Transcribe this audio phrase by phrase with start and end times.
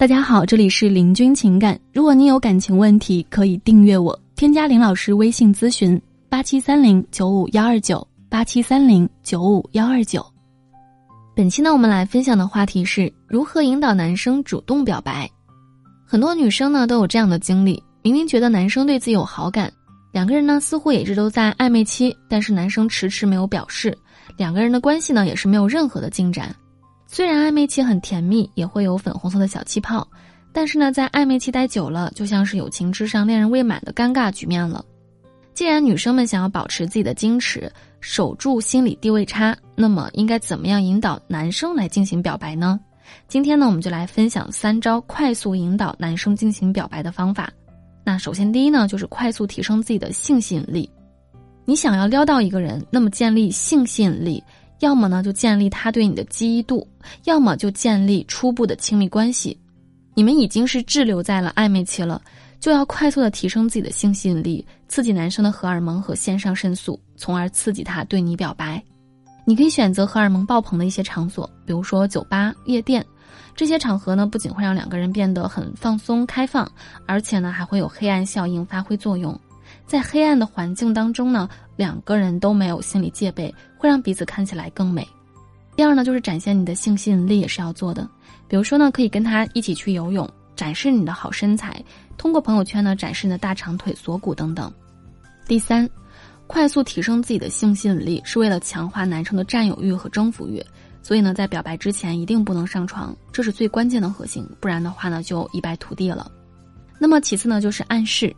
[0.00, 1.78] 大家好，这里是林君情感。
[1.92, 10.24] 如果你有感情问题，可以订阅我，添加林老师微信咨询：八七三零九五幺二九八七三零九五幺二九。
[11.36, 15.30] 本期呢，我们来分享的话题是如何引导男生主动表白。
[16.06, 19.70] 很多女生呢都有这样的经历：明明觉得男生对自己有好感，
[20.14, 23.94] 两个人呢似乎也一直都在暧昧期，但是男生迟迟没有表示，
[24.38, 26.56] 两个人的关系呢也是没有任何的进展。
[27.12, 30.06] 虽然暧昧期很甜蜜，也会有粉红色的小气泡，
[30.52, 34.84] 但是呢，在暧昧期待久了，就像是友情之上恋人未满的尴尬局面了。
[35.52, 37.70] 既然女生们想要保持自己的矜持，
[38.00, 42.78] 守住心理地位差，那么应该怎么样引导男生来进行表白呢？
[43.26, 47.50] 今天呢，我们就来分享三招快速引导男生进行表白的方法。
[48.04, 50.88] 那首先第一呢，就是快速提升自己的性吸引力。
[51.64, 54.40] 你想要撩到一个人，那么建立性吸引力。
[54.80, 56.86] 要么呢，就建立他对你的记忆度；
[57.24, 59.58] 要么就建立初步的亲密关系。
[60.14, 62.20] 你们已经是滞留在了暧昧期了，
[62.58, 68.82] 就要快速的提升自己的性吸引力，刺激男生的荷尔蒙和腺上腺素，从而刺激他对你表白。
[69.44, 73.04] 你可以选择荷尔蒙爆棚的一些场所，比如说酒吧、夜店。
[73.54, 76.70] 这些场合呢，不仅会让两个人变得很放松开放，
[77.06, 79.38] 而且呢，还会有黑暗效应发挥作用。
[79.90, 85.04] 在黑暗的环境当中呢，两个人都没有心理戒备，会让彼此看起来更美。
[85.74, 88.08] 第二呢，就是展现你的性吸引力也是要做的，
[88.46, 91.84] 比如说呢，可以跟他一起去游泳，展示你的好身材，
[92.16, 94.72] 通过朋友圈呢展示你的大长腿、锁骨等等。
[95.48, 95.90] 第三，
[96.46, 100.64] 快速提升自己的性吸引力是为了强化男生的占有欲和征服欲，
[101.02, 106.30] 所以呢，在表白之前一定不能上床，这是最关键的核心，不然的话呢就一败涂地了。
[106.96, 108.32] 那么其次呢，就是暗示。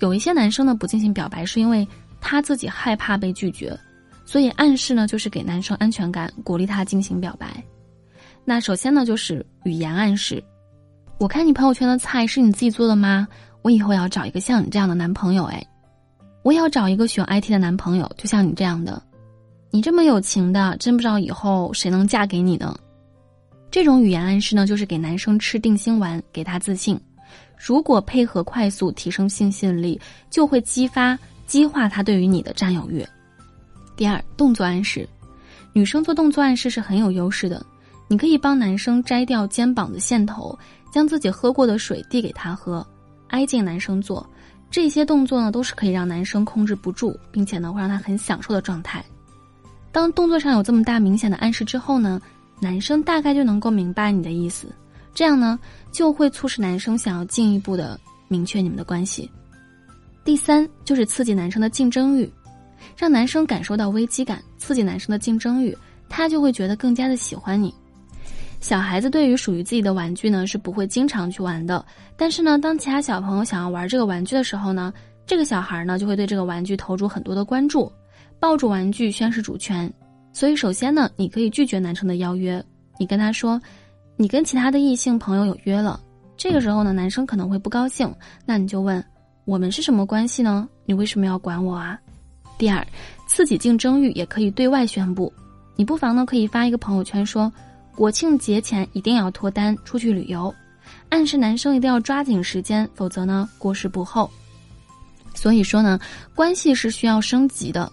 [0.00, 1.86] 有一些男生呢不进行表白，是因为
[2.20, 3.78] 他自己害怕被拒绝，
[4.24, 7.62] 所以暗示呢就是给男生安全感，鼓励他进行表白。
[8.44, 10.42] 那首先呢就是语言暗示，
[11.18, 13.26] 我看你朋友圈的菜是你自己做的吗？
[13.62, 15.64] 我以后要找一个像你这样的男朋友哎，
[16.42, 19.02] 我也要找一个喜欢 IT 的男朋友，就像你这样的。
[19.72, 22.78] 你这么有情的，真不知道以后谁能嫁给你呢？
[23.70, 26.98] 这种语言暗示呢，就是给男生吃定心丸，给他自信。
[27.56, 30.00] 如果配合快速提升性吸引力，
[30.30, 33.04] 就会激发激化他对于你的占有欲。
[33.96, 35.08] 第二，动作暗示，
[35.72, 37.64] 女生做动作暗示是很有优势的。
[38.08, 39.98] 你可以帮男生摘掉肩膀的。
[39.98, 40.56] 线头，
[40.92, 41.78] 将自己喝过的。
[41.78, 42.86] 水递给他喝，
[43.28, 44.24] 挨近男生做
[44.70, 48.60] 这些动作呢，都是可以让男生控制不住，并且呢会让他很享受的。
[48.60, 49.04] 状态。
[49.90, 51.36] 当动作上有这么大明显的。
[51.38, 52.20] 暗示之后呢，
[52.60, 54.30] 男生大概就能够明白你的。
[54.30, 54.68] 意思。
[55.16, 55.58] 这样呢，
[55.90, 59.30] 就会促使男生想要进一步的明确你们的关系。
[60.22, 62.30] 第三就是刺激男生的竞争欲，
[62.98, 65.74] 让男生感受到危机感，刺激男生的竞争欲，
[66.06, 67.74] 他就会觉得更加的喜欢你。
[68.60, 71.82] 小孩子对于属于自己的玩具呢，是不会经常去玩的，
[72.14, 74.92] 但是呢，当其他小朋友想要玩这个玩具的时候呢，
[75.26, 77.90] 这个小孩呢就会对这个玩具投入很多的关注，
[78.38, 79.90] 抱住玩具宣示主权。
[80.34, 82.62] 所以，首先呢，你可以拒绝男生的邀约，
[82.98, 83.58] 你跟他说。
[84.16, 86.00] 你跟其他的异性朋友有约了，
[86.36, 88.12] 这个时候呢，男生可能会不高兴，
[88.44, 89.04] 那你就问
[89.44, 90.68] 我们是什么关系呢？
[90.86, 91.98] 你为什么要管我啊？
[92.56, 92.86] 第二，
[93.28, 95.30] 刺激竞争欲也可以对外宣布，
[95.76, 97.52] 你不妨呢可以发一个朋友圈说，
[97.94, 100.54] 国庆节前一定要脱单出去旅游，
[101.10, 104.30] 暗示男生一定要抓紧时间，否则呢过时不候。
[105.34, 106.00] 所以说呢，
[106.34, 107.92] 关系是需要升级的，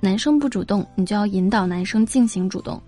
[0.00, 2.78] 男生不主动，你就要引导男生进行主动，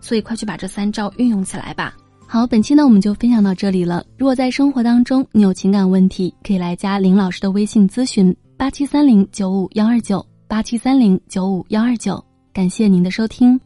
[0.00, 1.94] 所以快去把这三招运用起来吧。
[2.26, 4.04] 好，本期呢我们就分享到这里了。
[4.18, 12.22] 如果在生活当中你有情感问题，可以来加林老师的微信咨询：八七三零九五幺二九八七三零九五幺二九。
[12.52, 13.60] 感谢您的收听。